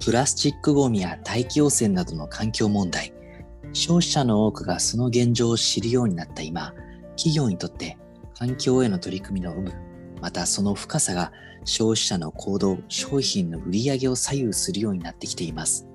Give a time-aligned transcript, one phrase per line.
[0.00, 3.12] プラスチックごみや大気汚染などの環境問題、
[3.74, 6.72] 消費者の多くがその現状を知るようになった今、
[7.16, 7.98] 企業にとって
[8.38, 9.72] 環境への取り組みの有無、
[10.22, 11.32] またその深さが
[11.66, 15.86] 消費者の行動、商品の売り上げを左右するようになってきています。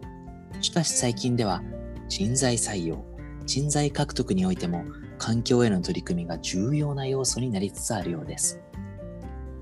[0.61, 1.63] しかし最近では
[2.07, 3.03] 人材採用、
[3.47, 4.85] 人材獲得においても
[5.17, 8.61] 環境への取り組みが重要な要素になりつつあるようです。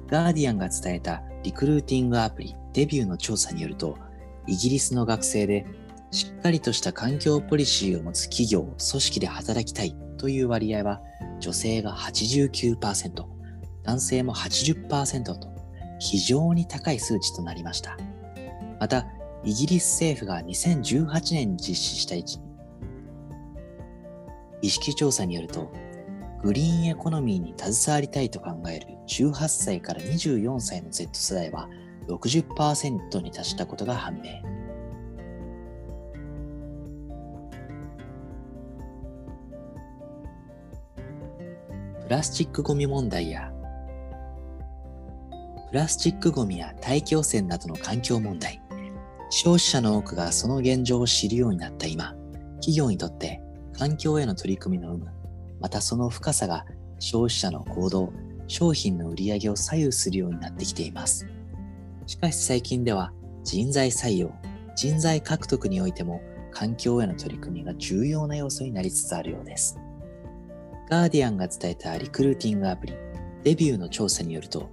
[0.08, 3.98] ガーディアンが伝えたリクルーティングアプリデビューの調査によると、
[4.48, 5.66] イギリスの学生で
[6.12, 11.02] しっかりとした環境ポリシーを持つ企業、組織で働きたいという割合は
[11.40, 13.26] 女性が89%、
[13.84, 15.54] 男性も80%と
[16.00, 17.98] 非常に高い数値となりました。
[18.80, 19.08] また、
[19.44, 22.16] イギリス政府が2018年に実施した
[24.62, 25.72] 意識調査によると、
[26.44, 31.70] グリーンエコノミーに携わりたいと考える18歳から24歳の Z 世代は
[32.08, 34.42] 60%に達したことが判明。
[42.04, 43.52] プラスチックごみ問題や
[45.74, 48.62] プラスチックごみや大気汚染などの環境問題、
[49.32, 52.14] 消費者の多くがその現状を知るようになった今、
[52.58, 53.42] 企業にとって
[53.76, 55.08] 環境への取り組みの有無、
[55.60, 56.66] またその深さが
[57.00, 58.14] 消費者の行動、
[58.46, 61.26] 商品の売り上げを左右するようになってきています。
[62.06, 64.34] しかし最近では人材採用、
[64.76, 69.78] 人材獲得においても環境への取り組みが重要な要素になりつつあるようです。
[70.90, 72.94] ガーディアンが伝えたリクルーティングアプリ、
[73.44, 74.70] デビューの調査によると、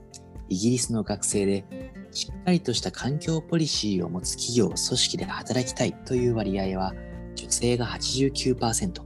[0.49, 1.65] イギリスの学生で
[2.11, 6.93] しっかりとした環境ポリシーを持つ企業、組織で働きたいという割合は
[7.37, 9.03] 女性が89%、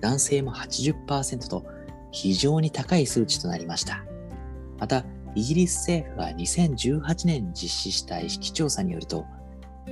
[0.00, 1.64] 男性も80%と
[2.10, 4.04] 非常に高い数値となりました。
[4.78, 9.26] また、イギリス政府が2018年に実施した意識調査によると、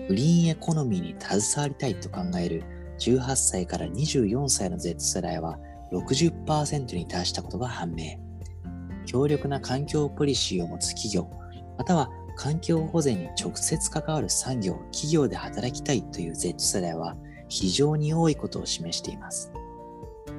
[0.08, 2.62] グリーンエコノミーに携わりたいと考える
[2.98, 5.58] 18歳から24歳の Z 世代は
[5.92, 8.18] 60%に達したことが判明。
[9.06, 11.30] 強力な環境ポリシーを持つ企業、
[11.78, 17.16] または環境保全に直接関わる産業、企業で働きたいという Z 世代は
[17.48, 19.52] 非常に多いことを示しています。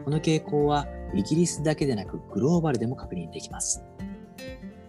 [0.05, 3.83] この傾向はイギリスだけでなくグローバルでも確認できます。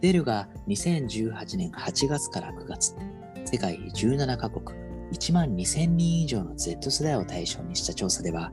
[0.00, 2.94] デルが2018年8月から9月、
[3.44, 4.78] 世界17カ国。
[5.12, 8.50] 1万2000人以上の Z 世代を対象にした調査では、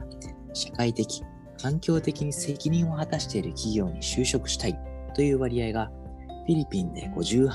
[0.53, 1.23] 社会的、
[1.61, 4.77] 環境的に責任を果たしている企業に就職したい
[5.13, 5.89] という割合が
[6.45, 7.51] フィリピンで58、フ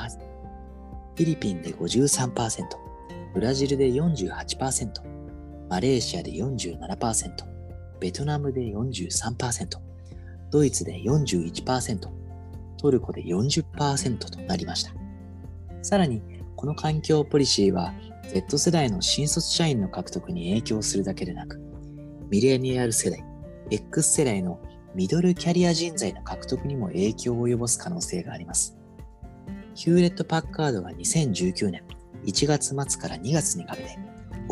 [1.17, 2.65] ィリピンで53%、
[3.35, 4.89] ブラジルで48%、
[5.69, 7.31] マレーシアで47%、
[8.01, 9.67] ベトナムで43%、
[10.51, 12.22] ドイツで41%、
[12.83, 14.93] トルコで40%となりました。
[15.83, 16.21] さらに、
[16.57, 17.95] この環境ポリシーは
[18.29, 21.61] Z 世代の新卒社員の獲得に影響するだけでなく、
[22.29, 23.25] ミレニアル世代、
[23.71, 24.61] X 世代の
[24.95, 28.77] ミドルキャリア人材の獲得にも影響を及ぼす可能性があります。
[29.75, 31.83] ヒューレット・パッカードは2019年
[32.25, 33.99] 1月末から2月にかけて、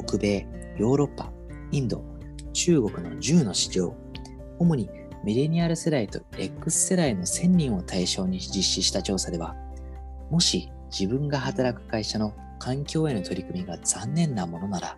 [0.07, 0.47] 北米、
[0.79, 1.33] ヨーロッパ、
[1.73, 2.05] インド、
[2.53, 3.95] 中国の10の市場、
[4.59, 4.89] 主に
[5.23, 9.55] ミレニアル世代と X 世代の1000人を対象に実施した調査では、
[10.31, 14.97] もし自分が働く会社の環境への取り組みが残念なものなら、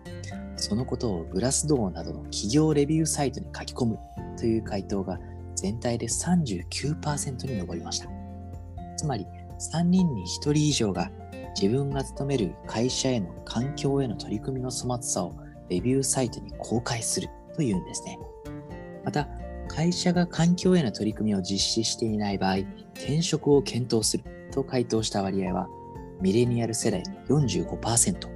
[0.55, 3.99] そのことをグラスドーなどの企業レビューサイトに書き込む
[4.37, 5.19] という回答が
[5.55, 8.09] 全体で39%に上りました。
[8.95, 9.25] つまり、
[9.59, 11.11] 3人に1人以上が
[11.59, 15.35] 自分が勤める会社への環境への取り組みの粗末さを
[15.69, 18.17] レビューサイトに公開するというんですね。
[19.03, 19.27] また、
[19.75, 22.57] 会社が環境への取り組みを実施していない場合、
[22.93, 25.67] 転職を検討すると回答した割合は、
[26.21, 28.29] ミレニアル世代で45%、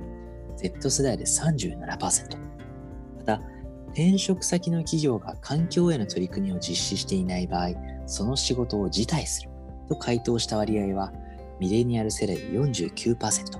[0.55, 2.37] Z 世代で37%。
[3.19, 3.39] また、
[3.89, 7.69] 転職先の企業が環境への取り組みを実施していない場合、
[8.07, 9.51] その仕事を辞退する
[9.87, 11.13] と回答した割合は、
[11.59, 13.59] ミレニアル世代で49%、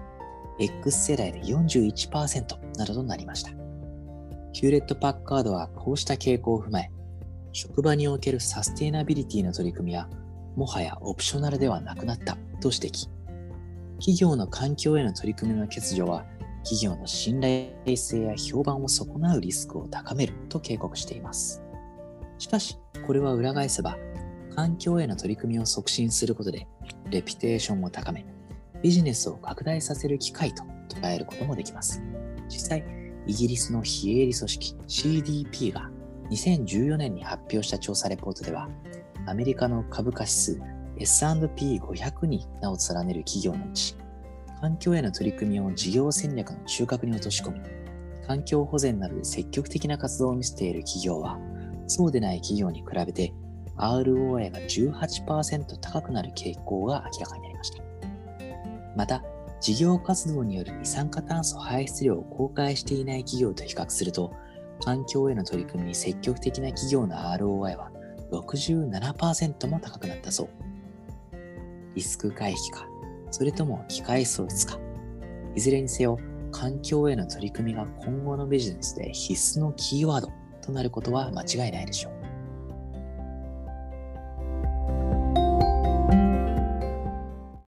[0.58, 3.52] X 世代で41%などとなりました。
[4.52, 6.90] ヒューレット・パッカードはこうした傾向を踏まえ、
[7.58, 10.08] 職場におけるサステイナビリティの取り組みは、
[10.56, 13.10] もはやオプショナルではなくなったと指摘。
[13.98, 16.24] 企業の環境への取り組みの欠如は、
[16.64, 21.64] 企業の信頼性や評判を損なうリスクを高めると警告しています。
[22.38, 22.78] しかし、
[23.08, 23.98] これは裏返せば、
[24.56, 26.68] 環境への取り組みを促進することで、
[27.10, 28.24] レピュテーションを高め、
[28.84, 32.04] ビジネスを拡大させる機会と捉えることもできます。
[32.50, 32.86] 実際、
[33.26, 35.90] イギリスの非営利組織 CDP が
[36.30, 38.70] 2014年に発表した調査レポートでは、
[39.26, 40.62] アメリカの株価指数
[40.98, 43.96] S&P500 に名を連ねる企業のうち、
[44.62, 47.62] 環境への取り組みを事業戦略の中核に落とし込み、
[48.26, 51.40] 環境保全などで積極的な活動を見せている企業は、
[51.88, 53.34] そうでない企業に比べて
[53.78, 57.84] ROI が18%高くなる傾向が明らかになりました。
[58.96, 59.24] また、
[59.62, 64.34] 事業活動による二酸化炭素排出量を公開していない企業と比較すると、
[64.88, 67.92] 環境への取り組みに積極的な企業の ROI は
[68.32, 70.50] 67%も高くなったそう。
[71.94, 72.88] リスク回避か、
[73.30, 74.80] それとも機械創出か。
[75.56, 76.18] いずれにせよ、
[76.54, 80.32] 環境への取り組みが今後のビジネスで必須のキーワード
[80.62, 82.17] となることは間違いないでしょう。